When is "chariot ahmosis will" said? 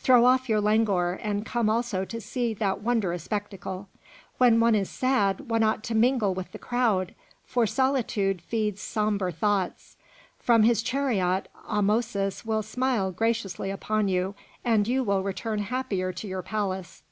10.82-12.64